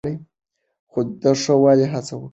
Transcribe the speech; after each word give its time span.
خو 0.91 0.99
د 1.21 1.23
ښه 1.41 1.53
والي 1.61 1.87
هڅه 1.93 2.13
وکړئ. 2.17 2.29